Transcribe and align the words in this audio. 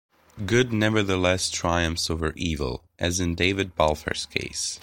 Good 0.47 0.73
nevertheless 0.73 1.51
triumps 1.51 2.09
over 2.09 2.33
evil, 2.35 2.83
as 2.97 3.19
in 3.19 3.35
David 3.35 3.75
Balfour's 3.75 4.25
case. 4.25 4.79